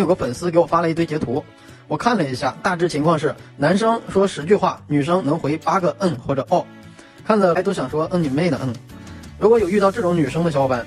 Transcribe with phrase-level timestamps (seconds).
[0.00, 1.44] 有个粉丝给我发了一堆截图，
[1.88, 6.64] 我看了一下，大致情况是男生说十句话，女生能回八个嗯或者哦，
[7.26, 8.74] 看着还都想说嗯你妹的嗯。
[9.38, 10.86] 如果有遇到这种女生的小伙伴，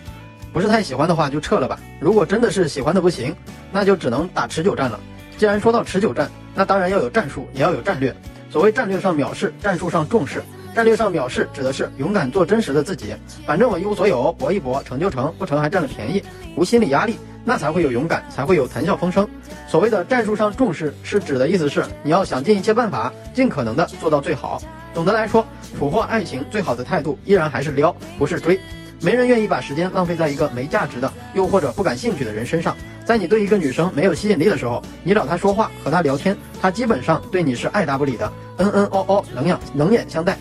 [0.51, 1.79] 不是太喜欢的话就撤了吧。
[1.99, 3.35] 如果真的是喜欢的不行，
[3.71, 4.99] 那就只能打持久战了。
[5.37, 8.13] 既然说到持久战，那当然要有战术，也要有战略。
[8.49, 10.41] 所谓战略上藐视，战术上重视。
[10.75, 13.13] 战略上藐视指的是勇敢做真实的自己，
[13.45, 16.23] 反正我一无所有，搏一搏，成就成，不成还占了便宜，
[16.55, 17.17] 无心理压力。
[17.49, 19.27] 那才会有勇敢，才会有谈笑风生。
[19.67, 24.61] 所谓的战术上重视，是指的意思是你要想尽一切办法，尽可能的做到最好。
[24.93, 25.43] 总的来说，
[25.79, 28.59] 俘获爱情最好的态度依然还是撩，不是追。
[29.01, 32.77] 没人愿意把时间浪费在一个没价值的，又或者不感兴趣的人身上。
[33.03, 40.37] 在你对一个女生没有吸引力的时候，你找她说话，和她聊天，她基本上对你是爱答不理的，嗯嗯哦哦，冷眼冷眼相待，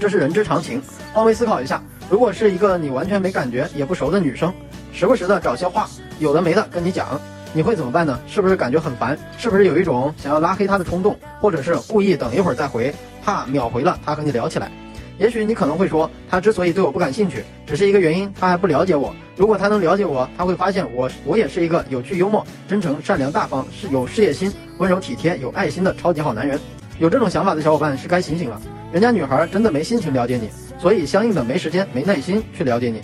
[0.00, 0.80] 这是人之常情。
[1.12, 4.50] 换位思考一下，如果是一个你完全没感觉也不熟的女生。
[4.98, 5.88] 时不时的找些话，
[6.18, 7.20] 有的没的跟你讲，
[7.52, 8.18] 你会怎么办呢？
[8.26, 9.16] 是不是感觉很烦？
[9.38, 12.92] 是不是有一种想要拉黑他的冲动，或者是故意等一会儿再回，
[13.24, 14.68] 怕秒回了他和你聊起来？
[15.16, 19.14] 也许你可能会说，他之所以对我不感兴趣，只是一个原因，他还不了解我。
[19.36, 26.58] 如果他能了解我，他会发现我我也是一个有趣、幽默、真诚、善良、大方，是有事业心、温柔体贴、有爱心的超级好男人。
[26.98, 33.00] 有这种想法的小伙伴是该醒醒了，人家女孩真的没心情了解你，所以相应的没时间、没耐心去了解你。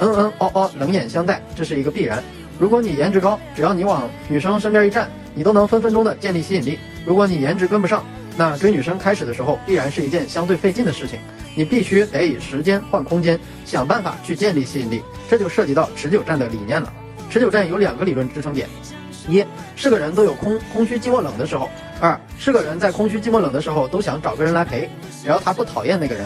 [0.00, 2.22] 嗯嗯哦哦，冷眼相待，这是一个必然。
[2.58, 6.78] 如果你颜值高，只要你往女生身边一站，你都能分分钟的建立吸引力。
[7.04, 8.04] 如果你颜值跟不上，
[8.36, 11.18] 那追女生开始的时候必然是一件相对费劲的事情。
[11.56, 15.02] 你必须得以时间换空间，想办法去建立吸引力。
[15.28, 16.92] 这就涉及到持久战的理念了。
[17.28, 18.68] 持久战有两个理论支撑点：
[19.28, 21.68] 一是个人都有空空虚寂寞冷的时候；
[22.00, 24.88] 二是个人在空虚寂寞冷的时候都想找个人来陪，
[25.22, 26.24] 只要他不讨厌那个人。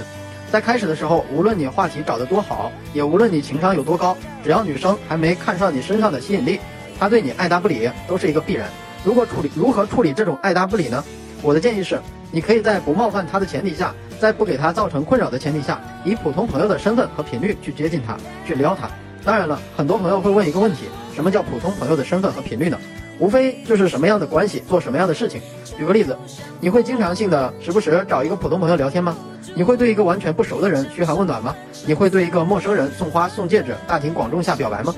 [0.52, 4.14] 在开始的时候，无论你话题找得多好，也无论你情商有多高，
[4.44, 6.60] 只要女生还没看上你身上的吸引力，
[6.98, 8.68] 她对你爱答不理都是一个必然。
[9.02, 11.02] 如果处理如何处理这种爱答不理呢？
[11.40, 11.98] 我的建议是，
[12.30, 18.90] 你可以在不冒犯她的前提下，在不给她造成困扰的前提下，以普通朋友的身份和频率去接近她，去撩她。
[19.24, 20.80] 当然了，很多朋友会问一个问题：
[21.14, 22.78] 什么叫普通朋友的身份和频率呢？
[23.18, 25.40] 无非就是什么样的关系做什么样的事情。
[25.78, 26.16] 举个例子，
[26.60, 29.16] 你会经常性的时不时找一个普通朋友聊天吗？
[29.54, 31.54] 你会对一个完全不熟的人嘘寒问暖吗？
[31.86, 34.94] 你会对一个陌生人送花送戒指，大庭广众下表白吗？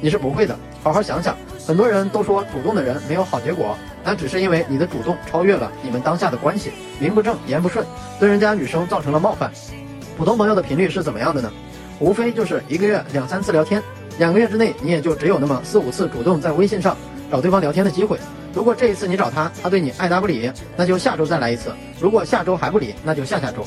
[0.00, 0.56] 你是不会的。
[0.82, 7.84] 好好想想，很多人都说主动的人没有好结果，那只是因为你的主动超越了你们当下的关系，名不正言不顺，
[8.20, 9.50] 对人家女生造成了冒犯。
[10.16, 11.50] 普通朋友的频率是怎么样的呢？
[11.98, 13.82] 无非就是一个月两三次聊天，
[14.18, 16.96] 两个月之内你也就只有那么四五次主动在微信上
[17.30, 18.18] 找对方聊天的机会。
[18.54, 21.70] 如果这一次你找他，他对你爱答不理，那就下周再来一次。
[22.00, 23.64] 如果下周还不理，那就下下周。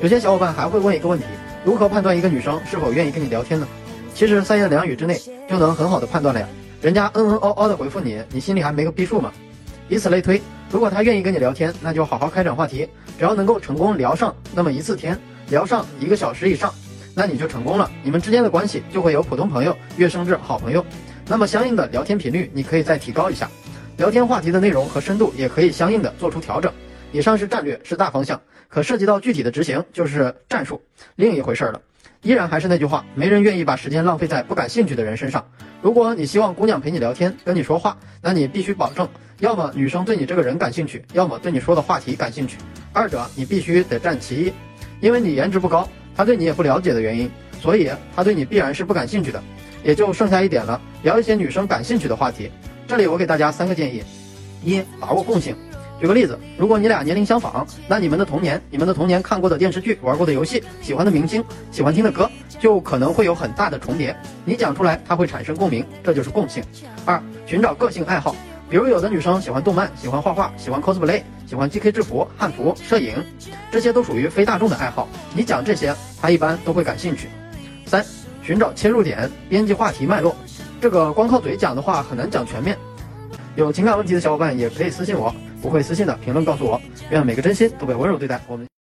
[0.00, 1.24] 有些小伙伴还会问一个问题：
[1.64, 3.66] 如何判断一个女生是否愿意跟你聊天呢？
[4.14, 6.46] 其实三言两语之内就能很好的判断了呀。
[6.82, 9.32] 人家嗯嗯哦哦的回复你，你心里还没个逼数吗？
[9.88, 10.40] 以此类推，
[10.70, 12.88] 如果他愿意跟你聊天，那就好好开展话题。
[13.18, 15.18] 只要能够成功聊上那么一次天，
[15.48, 16.72] 聊上一个小时以上，
[17.14, 17.90] 那你就成功了。
[18.02, 20.84] 你们之间的关系就会由普通朋友跃升至好朋友。
[21.28, 23.50] 那么相应的聊天频率，你可以再提高一下。
[23.96, 26.72] 聊天话题的内容和深度也可以相应的做出调整。
[27.10, 30.80] 以上是战略，是大方向，可涉及到具体的执行就是战术，
[31.16, 31.80] 另一回事了。
[32.22, 35.44] 依然还是那句话，没人愿意把时间浪费在不感兴趣的人身上。
[35.82, 39.08] 如果你希望姑娘陪你聊天，跟你说话，那你必须保证，
[39.40, 42.56] 要么女生对你这个人感兴趣，要么对你说的话题感兴趣，
[42.92, 44.52] 二者你必须得占其一。
[45.00, 47.30] 因为你颜值不高，她对你也不了解的原因，
[47.60, 49.42] 所以他对你必然是不感兴趣的。
[49.84, 52.50] 也就剩下一点了，聊一些女生感兴趣的话题。
[52.88, 54.02] 这里我给大家三个建议：
[54.64, 55.54] 一、把握共性。
[56.00, 62.28] 举个例子，如果你俩年龄相仿，那你们的童年、你们的童年看过的电视剧、玩过的游戏、喜欢的明星、喜欢听的歌，
[62.58, 64.14] 就可能会有很大的重叠。
[64.44, 66.62] 你讲出来，它会产生共鸣，这就是共性。
[67.04, 68.34] 二、寻找个性爱好，
[68.68, 73.14] 比如有的女生喜欢动漫、喜欢画画、喜欢 cosplay、喜欢 GK 制服、汉服、摄影，
[73.70, 75.08] 这些都属于非大众的爱好。
[75.32, 77.28] 你讲这些，她一般都会感兴趣。
[77.86, 78.04] 三、
[78.42, 80.36] 寻找切入点，编辑话题脉络。
[80.80, 82.76] 这个光靠嘴讲的话很难讲全面，
[83.54, 86.80] 有情感问题的小伙伴也可以私信我，不会私信的评论告诉我。
[87.10, 88.40] 愿每个真心都被温柔对待。
[88.48, 88.75] 我们。